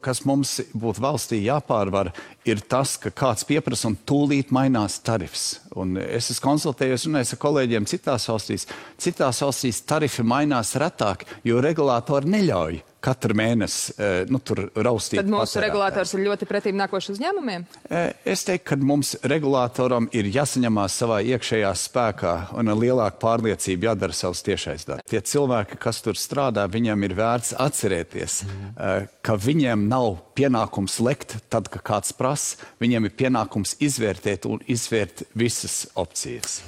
Kas 0.00 0.22
mums 0.24 0.54
būtu 0.72 1.02
valstī 1.04 1.42
jāpārvar, 1.44 2.08
ir 2.48 2.62
tas, 2.64 2.94
ka 3.00 3.12
kāds 3.12 3.44
pieprasa 3.44 3.90
un 3.90 3.98
tūlīt 4.08 4.52
mainās 4.56 4.96
tarifs. 5.04 5.58
Un 5.76 5.98
es 6.00 6.30
esmu 6.32 6.46
konsultējies 6.46 7.04
runājis 7.08 7.34
ar 7.36 7.40
kolēģiem 7.42 7.88
citās 7.88 8.28
valstīs. 8.32 8.64
Citās 9.00 9.42
valstīs 9.44 9.82
tarifi 9.84 10.24
mainās 10.24 10.72
retāk, 10.80 11.26
jo 11.44 11.60
regulātori 11.60 12.32
neļauj 12.32 12.80
katru 13.04 13.36
mēnesi 13.38 13.94
uh, 13.94 14.22
nu, 14.30 14.40
tur 14.44 14.66
raustīt. 14.76 15.20
Tad 15.22 15.30
mūsu 15.32 15.62
regulātors 15.62 16.12
ir 16.16 16.24
ļoti 16.26 16.48
pretīm 16.48 16.78
nākošs 16.80 17.14
uzņēmumiem? 17.14 17.66
Uh, 17.88 18.10
es 18.28 18.44
teiktu, 18.48 18.66
ka 18.70 18.78
mums 18.80 19.14
regulātoram 19.24 20.08
ir 20.16 20.28
jāsaņemās 20.30 20.98
savā 21.02 21.20
iekšējā 21.34 21.72
spēkā 21.82 22.34
un 22.60 22.72
ar 22.72 22.80
lielāku 22.80 23.20
pārliecību 23.24 23.90
jādara 23.90 24.16
savs 24.16 24.44
tiešais 24.46 24.86
darbs. 24.88 25.06
Tie 25.10 25.20
cilvēki, 25.32 25.80
kas 25.80 26.02
tur 26.04 26.18
strādā, 26.20 26.66
viņiem 26.70 27.08
ir 27.08 27.16
vērts 27.18 27.54
atcerēties, 27.60 28.40
uh, 28.44 29.08
ka 29.24 29.36
viņiem 29.40 29.88
nav 29.90 30.20
pienākums 30.38 31.00
lekt 31.04 31.38
tad, 31.52 31.68
kad 31.72 31.84
kāds 31.86 32.14
prasa, 32.16 32.60
viņiem 32.82 33.08
ir 33.08 33.16
pienākums 33.16 33.76
izvērtēt 33.82 34.48
un 34.50 34.60
izvērt 34.70 35.24
visas 35.38 35.86
opcijas. 35.98 36.60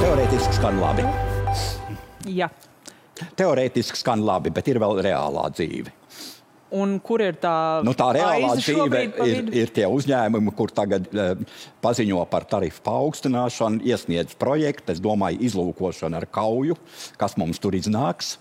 Teorētiski 0.00 0.58
skan 0.58 0.78
labi. 0.82 1.06
Jā. 2.28 2.48
Teorētiski 3.38 4.00
skan 4.00 4.24
labi, 4.26 4.52
bet 4.54 4.68
ir 4.70 4.80
vēl 4.82 5.02
reālā 5.06 5.46
dzīve. 5.54 5.92
Un 6.74 6.96
kur 7.04 7.22
ir 7.22 7.38
tā 7.42 7.54
nu, 7.86 7.94
tā 7.96 8.10
reālā 8.16 8.54
dzīve? 8.58 9.04
Ir, 9.24 9.50
ir 9.54 9.72
tie 9.74 9.86
uzņēmumi, 9.90 10.54
kur 10.58 10.72
tagad 10.74 11.06
uh, 11.14 11.34
paziņo 11.84 12.22
par 12.30 12.46
tarifu 12.48 12.82
paaugstināšanu, 12.86 13.82
iesniedz 13.86 14.36
projektu, 14.40 14.92
es 14.94 15.02
domāju, 15.04 15.40
izlūkošanu 15.44 16.18
ar 16.18 16.26
kauju, 16.32 16.76
kas 17.20 17.36
mums 17.40 17.60
tur 17.62 17.76
iznāks. 17.76 18.34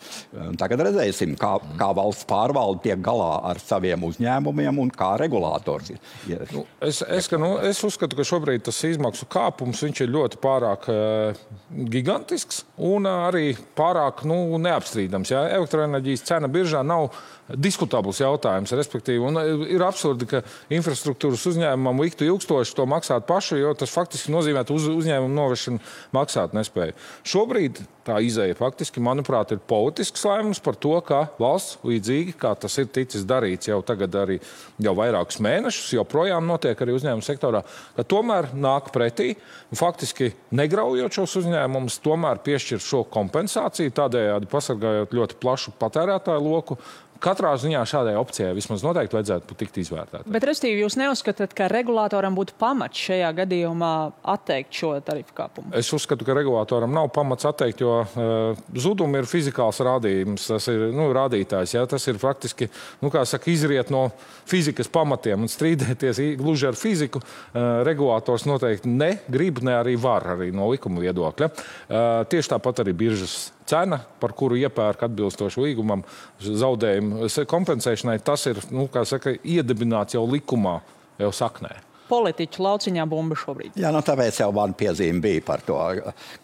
Tagad 0.60 0.86
redzēsim, 0.88 1.36
kā, 1.40 1.56
kā 1.80 1.90
valsts 1.96 2.28
pārvalde 2.30 2.84
tiek 2.88 3.02
galā 3.04 3.32
ar 3.52 3.60
saviem 3.62 4.06
uzņēmumiem 4.08 4.80
un 4.84 4.92
kā 4.94 5.14
regulators. 5.22 5.94
Ir. 6.30 6.46
Nu, 6.54 6.66
es, 6.84 7.02
es, 7.04 7.30
ka, 7.32 7.40
nu, 7.42 7.56
es 7.64 7.82
uzskatu, 7.86 8.18
ka 8.20 8.28
šobrīd 8.28 8.66
tas 8.68 8.80
izmaksu 8.88 9.28
kāpums 9.32 9.84
ir 9.92 10.12
ļoti 10.14 10.40
pārāk 10.44 10.88
uh, 10.92 11.44
gigantisks 11.92 12.64
un 12.78 13.08
uh, 13.10 13.28
arī 13.28 13.54
pārāk 13.78 14.24
nu, 14.30 14.58
neapstrīdams. 14.64 15.34
Ja? 15.34 15.46
Elektroenerģijas 15.60 16.28
cena 16.30 16.52
biržā 16.52 16.84
nav 16.88 17.12
diskutabls 17.60 18.22
jautājums. 18.24 18.74
Respektīvi, 18.80 19.22
un 19.24 19.40
e, 19.40 19.46
ir 19.76 19.84
absurdi, 19.86 20.28
ka 20.30 20.44
infrastruktūras 20.74 21.46
uzņēmumam 21.54 22.04
liktu 22.04 22.28
ilgstoši 22.28 22.78
to 22.78 22.88
maksāt 22.90 23.28
pašu, 23.30 23.60
jo 23.62 23.74
tas 23.78 23.94
faktiski 23.94 24.34
nozīmē 24.34 24.66
uz, 24.74 24.90
uzņēmumu 24.92 25.36
novēršanu 25.38 25.84
maksāt 26.16 26.56
nespēju. 26.58 26.98
Šobrīd 27.28 27.84
tā 28.04 28.18
izēja 28.24 28.56
faktiski, 28.58 29.02
manuprāt, 29.04 29.54
ir 29.54 29.62
politisks 29.68 30.26
lēmums 30.28 30.62
par 30.64 30.76
to, 30.80 30.94
ka 31.06 31.22
valsts 31.40 31.80
līdzīgi, 31.88 32.36
kā 32.40 32.54
tas 32.60 32.76
ir 32.82 32.90
ticis 32.94 33.26
darīts 33.28 33.70
jau 33.70 33.80
tagad 33.86 34.16
arī 34.20 34.40
jau 34.84 34.96
vairākus 34.98 35.40
mēnešus, 35.44 35.94
joprojām 35.98 36.48
notiek 36.48 36.80
arī 36.84 36.98
uzņēmuma 36.98 37.26
sektorā, 37.26 37.64
ka 37.98 38.06
tomēr 38.08 38.52
nāk 38.54 38.92
pretī, 38.96 39.34
faktiski 39.76 40.34
negraujot 40.56 41.20
šos 41.20 41.38
uzņēmumus, 41.44 42.02
tomēr 42.04 42.44
piešķir 42.44 42.84
šo 42.84 43.04
kompensāciju, 43.14 43.96
tādējādi 43.96 44.52
pasargājot 44.52 45.18
ļoti 45.20 45.40
plašu 45.44 45.76
patērētāju 45.80 46.44
loku 46.44 46.80
katrā 47.24 47.54
ziņā 47.60 47.82
šādai 47.88 48.16
opcijai 48.20 48.54
vismaz 48.58 48.84
noteikti 48.86 49.18
vajadzētu 49.18 49.58
tikt 49.60 49.80
izvērtētai. 49.84 50.32
Bet, 50.34 50.46
restīvi, 50.48 50.82
jūs 50.84 50.98
neuzskatāt, 51.00 51.56
ka 51.58 51.70
regulātoram 51.72 52.36
būtu 52.38 52.56
pamats 52.60 53.00
šajā 53.08 53.30
gadījumā 53.40 53.94
atteikt 54.34 54.76
šo 54.78 54.94
tarifu 55.06 55.36
kāpumu? 55.38 55.72
Es 55.78 55.92
uzskatu, 55.96 56.28
ka 56.28 56.36
regulātoram 56.38 56.94
nav 56.94 57.10
pamats 57.16 57.48
atteikt, 57.50 57.84
jo 57.84 58.02
uh, 58.04 58.62
zudumi 58.76 59.22
ir 59.22 59.30
fizikāls 59.30 59.82
rādījums, 59.86 60.50
tas 60.52 60.70
ir 60.72 60.90
nu, 60.96 61.10
rādītājs. 61.16 61.78
Ja? 61.78 61.86
Tas 61.90 62.08
ir 62.12 62.20
faktiski, 62.22 62.70
nu, 63.04 63.12
saka, 63.14 63.52
izriet 63.52 63.92
no 63.94 64.06
fizikas 64.50 64.92
pamatiem 64.92 65.46
un 65.46 65.52
strīdēties 65.52 66.22
gluži 66.42 66.70
ar 66.72 66.80
fiziku. 66.80 67.24
Uh, 67.24 67.82
regulātors 67.88 68.48
noteikti 68.50 68.92
ne 68.92 69.16
grib, 69.32 69.64
ne 69.66 69.78
arī 69.80 69.98
var 70.00 70.34
arī 70.36 70.52
no 70.56 70.70
likuma 70.72 71.04
viedokļa. 71.04 71.52
Uh, 71.54 72.24
tieši 72.30 72.56
tāpat 72.56 72.84
arī 72.84 72.96
biržas 73.06 73.54
cena, 73.70 74.02
par 74.20 74.36
kuru 74.38 74.58
iepērk 74.62 75.08
atbilstoši 75.08 75.64
līgumam, 75.68 76.04
zaudējumu 76.44 77.30
kompensēšanai, 77.50 78.20
tas 78.26 78.46
ir 78.52 78.62
nu, 78.74 78.90
saka, 79.08 79.36
iedibināts 79.44 80.18
jau 80.18 80.26
likumā, 80.30 80.80
jau 81.22 81.34
saknē 81.34 81.76
politiķu 82.14 82.64
lauciņā 82.64 83.06
bumba 83.10 83.38
šobrīd. 83.40 83.78
Jā, 83.80 83.92
nu, 83.94 84.02
tāpēc 84.06 84.42
jau 84.44 84.50
man 84.56 84.76
piezīme 84.78 85.24
bija 85.24 85.44
par 85.46 85.64
to, 85.66 85.78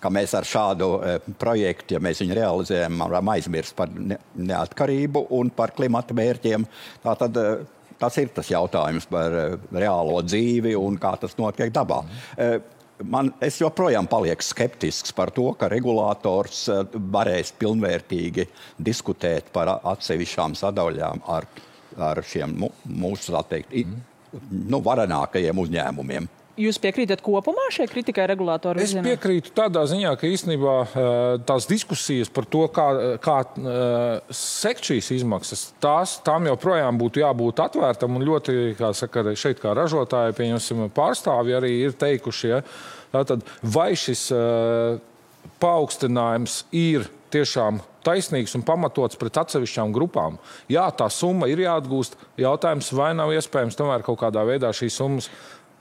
ka 0.01 0.11
mēs 0.13 0.33
ar 0.37 0.47
šādu 0.47 0.89
e, 0.97 1.17
projektu, 1.41 1.95
ja 1.95 2.03
mēs 2.03 2.23
viņu 2.23 2.37
realizējam, 2.37 3.03
varam 3.03 3.33
aizmirst 3.35 3.75
par 3.77 3.91
ne, 3.93 4.19
neatkarību 4.39 5.27
un 5.37 5.51
par 5.55 5.75
klimata 5.77 6.15
mērķiem. 6.17 6.65
Tātad, 7.05 7.37
e, 7.37 7.93
tas 7.99 8.17
ir 8.21 8.33
tas 8.35 8.49
jautājums 8.49 9.09
par 9.11 9.35
e, 9.35 9.45
reālo 9.75 10.19
dzīvi 10.25 10.75
un 10.79 10.99
kā 11.01 11.15
tas 11.21 11.37
notiek 11.39 11.73
dabā. 11.75 12.01
E, 12.37 12.51
man, 13.03 13.31
es 13.41 13.59
joprojām 13.61 14.07
palieku 14.09 14.43
skeptisks 14.43 15.13
par 15.15 15.31
to, 15.35 15.51
ka 15.59 15.69
regulators 15.71 16.65
eh, 16.71 16.83
varēs 17.13 17.53
pilnvērtīgi 17.59 18.47
diskutēt 18.77 19.51
par 19.55 19.75
atsevišķām 19.77 20.57
sadaļām 20.59 21.23
ar, 21.27 21.47
ar 21.97 22.23
šiem 22.25 22.57
mūsu 22.85 23.43
teikt, 23.49 23.73
mm. 23.73 24.03
nu, 24.69 24.81
varenākajiem 24.85 25.63
uzņēmumiem. 25.65 26.29
Jūs 26.59 26.79
piekrītat 26.83 27.21
kopumā 27.23 27.69
šai 27.71 27.85
kritikai 27.87 28.25
regulātoru? 28.27 28.81
Es 28.83 28.91
piekrītu 28.91 29.53
tādā 29.55 29.85
ziņā, 29.87 30.11
ka 30.19 30.27
īstenībā 30.27 30.75
eh, 30.83 31.11
tās 31.47 31.67
diskusijas 31.69 32.31
par 32.35 32.47
to, 32.51 32.65
kā, 32.75 32.87
kā 33.23 33.37
eh, 33.45 34.33
sekt 34.35 34.89
šīs 34.89 35.13
izmaksas, 35.19 35.69
tās, 35.83 36.17
tām 36.25 36.49
joprojām 36.49 36.99
būtu 36.99 37.23
jābūt 37.23 37.63
atvērtam 37.63 38.19
un 38.19 38.27
ļoti, 38.27 38.57
kā 38.79 38.91
saka, 38.97 39.29
šeit 39.39 39.61
kā 39.63 39.71
ražotāji, 39.77 40.35
pieņemsim, 40.39 40.89
pārstāvi 40.95 41.55
arī 41.55 41.75
ir 41.85 41.95
teikuši, 41.99 42.51
ja, 42.51 42.63
tātad, 43.15 43.45
vai 43.63 43.93
šis 43.99 44.27
uh, 44.35 44.99
paaugstinājums 45.63 46.63
ir 46.75 47.07
tiešām 47.33 47.79
taisnīgs 48.05 48.55
un 48.57 48.63
pamatots 48.65 49.17
pret 49.19 49.37
atsevišķām 49.41 49.93
grupām. 49.93 50.39
Jā, 50.71 50.87
tā 50.95 51.09
summa 51.13 51.49
ir 51.51 51.61
jāatgūst. 51.65 52.17
Jautājums, 52.39 52.91
vai 52.95 53.11
nav 53.17 53.33
iespējams 53.35 53.77
tomēr 53.77 54.05
kaut 54.05 54.21
kādā 54.23 54.45
veidā 54.47 54.71
šīs 54.75 54.97
summas 55.01 55.29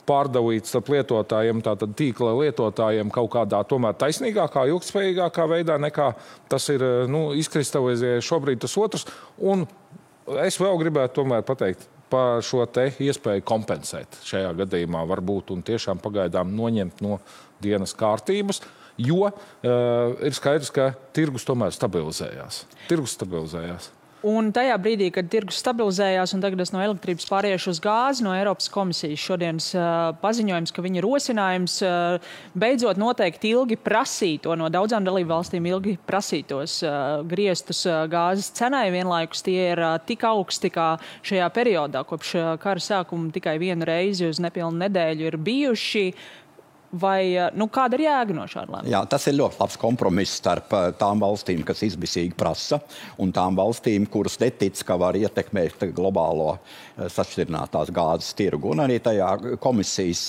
pārdalīt 0.09 0.69
starp 0.69 0.89
lietotājiem, 0.93 1.61
tātad 1.65 1.93
tīkla 1.97 2.33
lietotājiem 2.39 3.11
kaut 3.13 3.29
kādā 3.35 3.61
tomēr 3.69 3.97
taisnīgākā, 4.01 4.65
ilgspējīgākā 4.73 5.45
veidā 5.51 5.77
nekā 5.81 6.09
tas 6.51 6.65
ir 6.73 6.83
nu, 7.11 7.29
izkristalizējies 7.37 8.25
šobrīd 8.25 8.63
tas 8.65 8.75
otrs. 8.81 9.07
Un 9.37 9.67
es 10.45 10.59
vēl 10.61 10.81
gribētu 10.81 11.21
tomēr 11.21 11.45
pateikt 11.47 11.87
par 12.09 12.41
šo 12.45 12.65
iespēju 12.65 13.45
kompensēt 13.45 14.17
šajā 14.25 14.55
gadījumā 14.63 15.03
varbūt 15.11 15.53
un 15.53 15.61
tiešām 15.65 16.01
pagaidām 16.01 16.55
noņemt 16.57 17.03
no 17.05 17.19
dienas 17.61 17.93
kārtības. 17.97 18.63
jo 18.99 19.29
uh, 19.29 19.33
ir 20.25 20.35
skaidrs, 20.35 20.73
ka 20.75 20.91
tirgus 21.15 21.45
tomēr 21.47 21.71
stabilizējās. 21.75 22.65
Tirgus 22.89 23.15
stabilizējās. 23.15 23.91
Un 24.27 24.49
tajā 24.51 24.75
brīdī, 24.83 25.05
kad 25.15 25.29
tirgus 25.31 25.61
stabilizējās 25.61 26.33
un 26.35 26.41
tagad 26.43 26.59
es 26.59 26.73
no 26.73 26.81
elektrības 26.83 27.23
pāriešu 27.29 27.71
uz 27.71 27.77
gāzi, 27.79 28.25
no 28.25 28.33
Eiropas 28.35 28.67
komisijas 28.73 29.21
šodienas 29.23 29.69
uh, 29.77 30.09
paziņojums, 30.19 30.73
ka 30.75 30.83
viņa 30.83 31.03
rosinājums 31.05 31.77
uh, 31.87 32.33
beidzot 32.51 32.99
noteikti 32.99 33.53
ilgi 33.55 33.77
prasīto 33.79 34.57
no 34.59 34.67
daudzām 34.73 35.07
dalību 35.07 35.31
valstīm 35.31 35.69
ilgi 35.71 35.95
prasītos 36.09 36.81
uh, 36.83 37.21
griestus 37.31 37.85
uh, 37.87 38.01
gāzes 38.11 38.51
cenai. 38.59 38.89
Vienlaikus 38.91 39.45
tie 39.47 39.69
ir 39.69 39.83
uh, 39.85 39.95
tik 40.03 40.27
augsti 40.27 40.73
kā 40.75 40.89
šajā 41.23 41.47
periodā, 41.55 42.03
kopš 42.03 42.35
uh, 42.35 42.51
kara 42.59 42.83
sākuma 42.83 43.31
tikai 43.31 43.55
vienu 43.63 43.87
reizi 43.87 44.27
uz 44.27 44.43
nepilnu 44.43 44.83
nedēļu 44.83 45.31
ir 45.31 45.39
bijuši. 45.47 46.05
Vai, 46.89 47.37
nu, 47.53 47.67
kāda 47.69 47.99
ir 47.99 48.07
jēga 48.07 48.33
no 48.33 48.47
šāda 48.49 48.73
lēmuma? 48.73 48.89
Jā, 48.89 49.03
tas 49.05 49.27
ir 49.29 49.35
ļoti 49.37 49.59
labs 49.61 49.77
kompromiss 49.77 50.39
starp 50.39 50.73
tām 50.97 51.19
valstīm, 51.21 51.61
kas 51.67 51.83
izmisīgi 51.85 52.33
prasa, 52.37 52.79
un 53.21 53.29
tām 53.35 53.53
valstīm, 53.59 54.07
kuras 54.09 54.39
netic, 54.41 54.79
ka 54.87 54.97
var 54.97 55.17
ietekmēt 55.19 55.85
globālo 55.93 56.55
sašķirinātās 56.97 57.91
gāzes 57.93 58.33
tirgu. 58.33 58.71
Un 58.73 58.81
arī 58.87 58.97
tajā 59.05 59.57
komisijas 59.61 60.25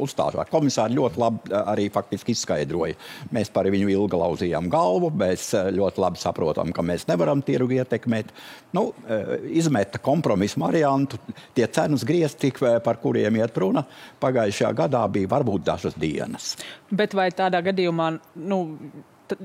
uzstāžā 0.00 0.46
komisāri 0.48 0.96
ļoti 0.96 1.20
labi 1.20 1.54
arī 1.60 1.90
faktiski 1.92 2.32
izskaidroja. 2.32 2.96
Mēs 3.36 3.52
par 3.52 3.68
viņu 3.70 3.92
ilgi 3.92 4.22
lauzījām 4.22 4.72
galvu, 4.72 5.12
mēs 5.20 5.50
ļoti 5.76 6.00
labi 6.00 6.22
saprotam, 6.22 6.72
ka 6.72 6.86
mēs 6.86 7.04
nevaram 7.10 7.44
tirgu 7.44 7.76
ietekmēt. 7.76 8.32
Nu, 8.72 8.88
izmeta 9.52 10.00
kompromisu 10.00 10.64
variantu. 10.64 11.20
Tie 11.54 11.68
cenas 11.68 12.08
griezti, 12.08 12.54
par 12.56 12.98
kuriem 13.04 13.36
iet 13.42 13.60
runa, 13.60 13.84
pagājušajā 14.22 14.72
gadā 14.80 15.04
bija 15.12 15.30
varbūt 15.36 15.68
dažas 15.68 15.89
dažas 15.90 16.00
dienas. 16.00 16.56
Bet 16.90 17.14
vai 17.14 17.30
tādā 17.30 17.60
gadījumā 17.62 18.18
nu, 18.36 18.78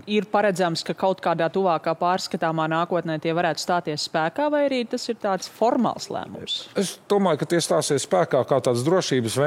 ir 0.10 0.28
paredzams, 0.32 0.84
ka 0.86 0.96
kaut 0.98 1.22
kādā 1.24 1.48
tuvākā 1.54 1.96
pārskatāmā 2.00 2.68
nākotnē 2.72 3.18
tie 3.24 3.34
varētu 3.36 3.62
stāties 3.62 4.08
spēkā, 4.10 4.50
vai 4.54 4.66
arī 4.68 4.84
tas 4.90 5.08
ir 5.12 5.20
tāds 5.22 5.50
formāls 5.52 6.10
lēmums? 6.14 6.58
Es 6.80 6.96
domāju, 7.10 7.42
ka 7.42 7.50
tie 7.54 7.62
stāsies 7.64 8.06
spēkā 8.08 8.44
kā 8.50 8.60
tāds 8.66 8.84
drošības 8.86 9.38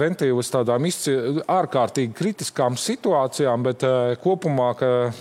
ventīvs 0.00 0.52
tādām 0.54 0.88
ārkārtīgi 0.88 2.16
kritiskām 2.16 2.78
situācijām, 2.78 3.64
bet 3.66 3.84
uh, 3.86 4.14
kopumā 4.22 4.70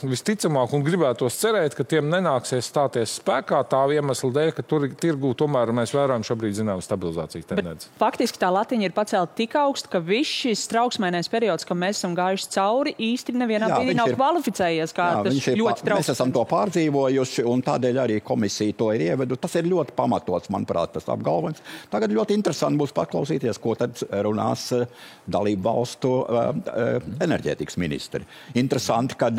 visticamāk 0.03 0.73
un 0.75 0.85
gribētos 0.85 1.37
cerēt, 1.39 1.75
ka 1.77 1.85
tiem 1.87 2.09
nenāksies 2.11 2.67
stāties 2.67 3.17
spēkā 3.21 3.61
tā 3.69 3.83
iemesla 3.95 4.31
dēļ, 4.35 4.51
ka 4.57 4.65
tur 4.67 4.87
tirgū 4.99 5.33
tomēr 5.37 5.71
mēs 5.75 5.93
vērojam 5.95 6.25
šobrīd 6.27 6.57
zināmu 6.59 6.83
stabilizācijas 6.85 7.47
tendenci. 7.49 7.89
Faktiski 7.99 8.41
tā 8.41 8.51
latiņa 8.53 8.89
ir 8.89 8.95
pacelta 8.95 9.37
tik 9.37 9.55
augstu, 9.59 9.91
ka 9.93 10.01
viss 10.03 10.43
šis 10.43 10.65
trauksmēnais 10.71 11.29
periods, 11.31 11.65
kam 11.67 11.81
mēs 11.83 12.01
esam 12.01 12.15
gājuši 12.17 12.51
cauri, 12.55 12.95
īsti 13.07 13.35
nevienā 13.37 13.71
brīdī 13.73 13.95
nav 13.97 14.11
kvalificēts 14.15 14.46
kvalificējies. 14.47 14.93
Jā, 14.95 15.07
tas 15.25 15.47
ļoti 15.59 15.85
trauksmes. 15.85 16.07
Mēs 16.07 16.11
esam 16.13 16.31
to 16.35 16.43
pārdzīvojuši, 16.47 17.45
un 17.47 17.63
tādēļ 17.65 17.99
arī 18.03 18.19
komisija 18.25 18.75
to 18.77 18.89
ir 18.95 19.03
ievedusi. 19.09 19.41
Tas 19.43 19.55
ir 19.59 19.69
ļoti 19.69 19.95
pamatots, 19.97 20.51
manuprāt, 20.53 20.93
tas 20.95 21.07
apgalvojums. 21.11 21.61
Tagad 21.91 22.13
ļoti 22.15 22.37
interesanti 22.37 22.81
būs 22.81 22.95
paklausīties, 22.97 23.59
ko 23.63 23.75
tad 23.79 23.99
runās 24.25 24.67
eh, 24.75 24.85
dalību 25.27 25.65
valstu 25.67 26.13
uh, 26.21 26.49
uh, 26.51 27.09
enerģētikas 27.23 27.79
ministri. 27.81 28.25
Interesanti, 28.59 29.17
ka 29.19 29.31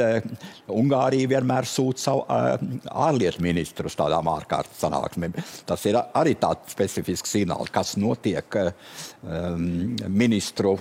Ungārija 0.72 1.30
vienmēr 1.30 1.66
sūta 1.68 2.02
savu 2.02 2.24
ārlietu 2.28 3.42
ministru 3.44 3.88
uz 3.88 3.96
tādām 3.98 4.28
ārkārtas 4.30 4.82
sanāksmēm. 4.84 5.36
Tas 5.68 5.86
ir 5.88 5.98
arī 5.98 6.34
tāds 6.40 6.74
specifisks 6.74 7.32
signāls, 7.34 7.72
kas 7.72 7.96
notiek 8.00 8.58
ministru 10.08 10.76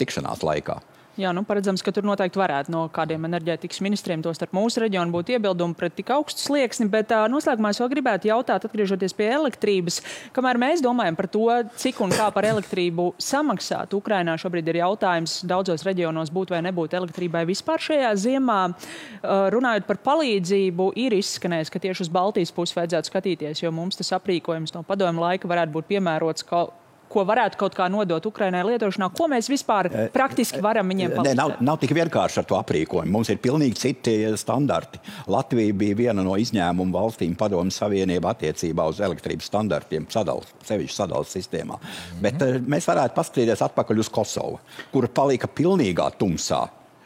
tikšanās 0.00 0.44
laikā. 0.46 0.78
Jā, 1.14 1.30
nu, 1.30 1.44
paredzams, 1.46 1.78
ka 1.78 1.92
tur 1.94 2.02
noteikti 2.08 2.40
varētu 2.40 2.72
no 2.74 2.80
kādiem 2.90 3.28
enerģētikas 3.28 3.78
ministriem, 3.86 4.18
to 4.24 4.32
starp 4.34 4.50
mūsu 4.56 4.80
reģionu, 4.82 5.14
būt 5.14 5.28
iebildumi 5.36 5.76
pret 5.78 5.94
tik 5.94 6.10
augstu 6.10 6.42
slieksni. 6.42 6.88
Bet 6.90 7.14
uh, 7.14 7.28
noslēgumā 7.30 7.70
es 7.70 7.78
vēl 7.78 7.92
gribētu 7.92 8.32
jautāt, 8.32 8.66
atgriežoties 8.66 9.14
pie 9.14 9.28
elektrības, 9.36 10.00
kamēr 10.34 10.58
mēs 10.58 10.82
domājam 10.82 11.14
par 11.14 11.30
to, 11.30 11.46
cik 11.78 12.02
un 12.02 12.16
kā 12.18 12.26
par 12.34 12.50
elektrību 12.50 13.12
samaksāt. 13.22 13.94
Ukrainā 13.94 14.34
šobrīd 14.42 14.74
ir 14.74 14.80
jautājums 14.82 15.38
daudzos 15.46 15.86
reģionos 15.86 16.34
būt 16.34 16.56
vai 16.56 16.64
nebūt 16.66 16.98
elektrībai 16.98 17.46
vispār 17.46 17.86
šajā 17.86 18.10
ziemā. 18.26 18.60
Uh, 18.74 19.46
runājot 19.54 19.86
par 19.86 20.02
palīdzību, 20.10 20.90
ir 20.98 21.14
izskanējis, 21.22 21.70
ka 21.70 21.86
tieši 21.86 22.08
uz 22.08 22.14
Baltijas 22.18 22.50
pusi 22.58 22.74
vajadzētu 22.80 23.14
skatīties, 23.14 23.62
jo 23.62 23.70
mums 23.70 24.02
tas 24.02 24.16
aprīkojums 24.18 24.74
no 24.74 24.82
padomju 24.82 25.28
laika 25.28 25.46
varētu 25.46 25.78
būt 25.78 25.94
piemērots 25.94 26.50
kaut 26.50 26.80
ko 27.14 27.24
varētu 27.28 27.58
kaut 27.60 27.76
kā 27.76 27.86
nodot 27.92 28.26
Ukrainai 28.28 28.64
lietošanā, 28.66 29.10
ko 29.14 29.28
mēs 29.30 29.48
vispār 29.52 29.88
eh, 29.90 30.06
praktiski 30.14 30.62
varam 30.64 30.90
viņiem 30.90 31.14
palīdzēt? 31.14 31.36
Ne, 31.36 31.40
nav, 31.40 31.56
nav 31.64 31.80
tik 31.82 31.94
vienkārši 31.96 32.42
ar 32.42 32.48
to 32.50 32.58
aprīkojumu. 32.58 33.12
Mums 33.14 33.30
ir 33.32 33.40
pilnīgi 33.44 33.80
citi 33.80 34.16
standarti. 34.40 35.00
Latvija 35.30 35.76
bija 35.84 35.98
viena 35.98 36.26
no 36.26 36.36
izņēmumu 36.40 36.94
valstīm 36.94 37.36
padomu 37.38 37.74
savienība 37.74 38.34
attiecībā 38.34 38.86
uz 38.90 39.02
elektrības 39.04 39.50
standartiem, 39.52 40.08
sadals, 40.12 40.54
sevišķi 40.66 40.96
sadales 40.96 41.34
sistēmā. 41.34 41.78
Mm. 41.80 42.22
Bet 42.24 42.46
mēs 42.70 42.88
varētu 42.90 43.18
paskatīties 43.18 43.64
atpakaļ 43.68 44.02
uz 44.04 44.10
Kosovu, 44.14 44.62
kur 44.92 45.08
palika 45.14 45.50
pilnīgā 45.50 46.10
tumsā. 46.18 46.64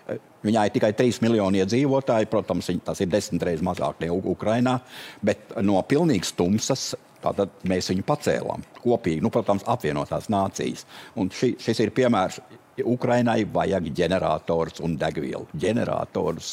Eh, 0.09 0.23
viņai 0.47 0.69
ir 0.69 0.77
tikai 0.79 0.95
3 0.97 1.21
miljoni 1.27 1.65
iedzīvotāji, 1.65 2.31
protams, 2.33 2.71
tas 2.85 3.05
ir 3.05 3.13
desmit 3.13 3.45
reizes 3.45 3.67
mazāk 3.67 4.01
nekā 4.03 4.17
Ukrainā, 4.33 4.79
bet 5.25 5.53
no 5.63 5.83
pilnīgas 5.89 6.33
tumsas 6.39 6.95
Tātad 7.23 7.53
mēs 7.69 7.91
viņu 7.93 8.07
pacēlām 8.07 8.65
kopīgi, 8.83 9.23
nu, 9.25 9.33
protams, 9.35 9.67
apvienotās 9.67 10.31
nācijas. 10.33 10.87
Un 11.19 11.33
ši, 11.35 11.57
šis 11.63 11.87
ir 11.87 11.95
piemērs. 11.97 12.41
Ukrainai 12.87 13.41
vajag 13.43 13.89
ģenerators 13.91 14.79
un 14.87 14.93
degvielu. 15.01 15.49
Ģenerators 15.59 16.53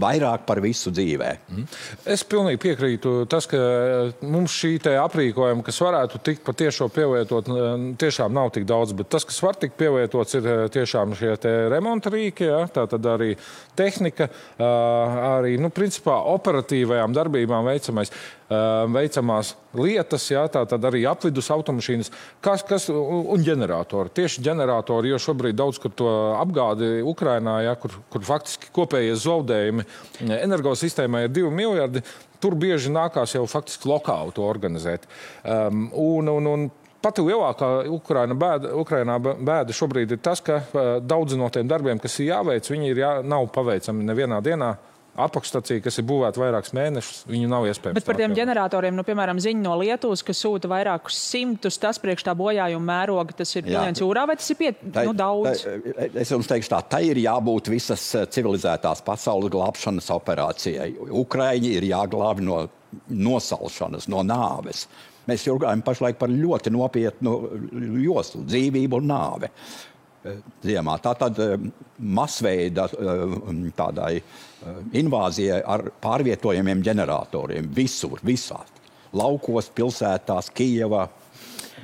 vairāk 0.00 0.44
par 0.46 0.60
visu 0.60 0.90
dzīvē. 0.92 1.30
Mhm. 1.48 1.64
Es 2.12 2.24
pilnīgi 2.28 2.60
piekrītu 2.60 3.14
tas, 3.32 3.46
ka 3.48 3.58
mums 4.22 4.52
šī 4.52 4.76
aprīkojuma, 4.92 5.64
kas 5.64 5.80
varētu 5.80 6.20
tikt 6.22 6.44
patiešām 6.44 6.92
pievietot, 6.92 7.48
tiešām 7.98 8.32
nav 8.32 8.52
tik 8.52 8.66
daudz, 8.68 8.92
bet 8.92 9.08
tas, 9.08 9.24
kas 9.24 9.40
var 9.42 9.56
tikt 9.56 9.76
pielietots, 9.80 10.36
ir 10.36 10.46
eh, 10.46 10.68
tiešām 10.68 11.16
šie 11.16 11.36
remonta 11.72 12.12
rīki, 12.12 12.44
ja? 12.44 12.66
tā 12.68 12.86
tad 12.90 13.06
arī 13.08 13.34
tehnika, 13.76 14.28
arī, 14.58 15.56
nu, 15.60 15.70
principā 15.70 16.18
operatīvajām 16.36 17.14
darbībām 17.16 17.66
veicamais 17.66 18.12
veicamās 18.48 19.54
lietas, 19.74 20.28
jā, 20.30 20.44
tā 20.52 20.62
tad 20.70 20.84
arī 20.86 21.02
apvidus 21.08 21.48
automašīnas, 21.50 22.12
kas, 22.44 22.62
kas 22.66 22.88
un 22.92 23.42
ģeneratori. 23.42 24.12
Tieši 24.14 24.44
ģeneratori, 24.46 25.10
jo 25.10 25.18
šobrīd 25.18 25.58
daudz 25.58 25.80
kur 25.82 25.90
to 25.98 26.12
apgādi 26.38 27.02
Ukrainā, 27.02 27.58
jā, 27.66 27.74
kur, 27.82 27.98
kur 28.12 28.26
faktiski 28.26 28.70
kopējie 28.76 29.18
zaudējumi 29.18 29.86
energosistēmai 30.38 31.26
ir 31.26 31.34
2 31.34 31.52
miljardi. 31.54 32.04
Tur 32.40 32.54
bieži 32.54 32.92
nākās 32.92 33.34
jau 33.34 33.46
faktiski 33.50 33.88
lokāli 33.90 34.34
to 34.36 34.44
organizēt. 34.46 35.08
Um, 35.42 35.88
un, 35.96 36.28
un, 36.30 36.50
un 36.52 36.66
pati 37.02 37.24
lielākā 37.24 37.86
Ukraina 37.90 38.36
bēda, 38.38 38.74
Ukrainā 38.78 39.16
bēda 39.18 39.74
šobrīd 39.74 40.14
ir 40.14 40.20
tas, 40.22 40.42
ka 40.44 40.60
uh, 40.62 40.98
daudzi 41.02 41.38
no 41.40 41.48
tiem 41.50 41.66
darbiem, 41.66 41.98
kas 41.98 42.20
ir 42.20 42.30
jāveic, 42.30 42.68
viņi 42.70 42.92
ir 42.92 43.02
jā, 43.02 43.14
nav 43.26 43.48
paveicami 43.56 44.06
nevienā 44.06 44.42
dienā 44.44 44.76
apakšstacija, 45.16 45.82
kas 45.84 45.98
ir 46.00 46.06
būvēta 46.08 46.40
vairākus 46.40 46.74
mēnešus, 46.76 47.22
viņu 47.30 47.48
nav 47.50 47.66
iespējams. 47.70 47.96
Bet 47.98 48.06
par 48.08 48.18
tiem 48.18 48.34
ģeneratoriem, 48.36 48.96
nu, 48.96 49.04
piemēram, 49.06 49.40
ziņa 49.42 49.62
no 49.64 49.76
Lietuvas, 49.80 50.22
kas 50.26 50.40
sūta 50.44 50.70
vairākus 50.70 51.16
simtus, 51.18 51.78
tas 51.82 52.00
priekš 52.02 52.26
tā 52.28 52.36
bojājuma 52.38 52.86
mēroga, 52.90 53.36
tas 53.40 53.54
ir 53.56 53.66
viens 53.68 54.02
jūrā, 54.02 54.26
vai 54.28 54.36
tas 54.40 54.52
ir 54.52 54.60
piet, 54.60 54.84
tai, 54.94 55.06
nu, 55.08 55.16
daudz? 55.16 55.64
Tai, 55.64 56.10
es 56.22 56.32
jums 56.34 56.50
teikšu 56.50 56.72
tā, 56.74 56.82
tai 56.96 57.02
ir 57.10 57.22
jābūt 57.24 57.72
visas 57.72 58.06
eh, 58.18 58.28
civilizētās 58.36 59.02
pasaules 59.06 59.52
glābšanas 59.52 60.12
operācijai. 60.16 60.92
Ukraiņi 61.24 61.74
ir 61.80 61.90
jāglābj 61.90 62.46
no 62.46 62.62
nosalšanas, 63.08 64.08
no 64.12 64.22
nāves. 64.26 64.86
Mēs 65.26 65.42
runājam 65.48 65.82
pašlaik 65.82 66.20
par 66.20 66.30
ļoti 66.30 66.70
nopietnu 66.70 67.36
joslu- 68.04 68.44
dzīvību 68.50 69.00
un 69.00 69.08
nāvi 69.10 69.50
ziemā. 70.64 70.96
Tā 71.02 71.12
tad 71.18 71.38
eh, 71.42 71.68
masveida 71.98 72.86
eh, 72.92 73.36
tādai 73.76 74.14
eh, 74.18 74.80
invāzijai 75.00 75.60
ar 75.62 75.88
pārvietojamiem 76.02 76.82
ģeneratoriem 76.86 77.70
visur, 77.76 78.20
visās. 78.26 78.72
Laukos, 79.16 79.70
pilsētās, 79.72 80.50
Kijavā. 80.52 81.06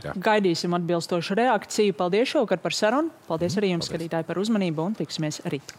Jā. 0.02 0.12
Gaidīsim 0.18 0.74
atbilstošu 0.74 1.36
reakciju. 1.38 1.94
Paldies 1.96 2.32
šovakar 2.34 2.60
par 2.60 2.74
sarunu. 2.74 3.12
Paldies 3.28 3.56
arī 3.60 3.70
jums, 3.70 3.86
Paldies. 3.86 4.08
skatītāji, 4.08 4.28
par 4.28 4.42
uzmanību 4.42 4.90
un 4.90 4.98
tiksimies 4.98 5.40
rīt. 5.46 5.74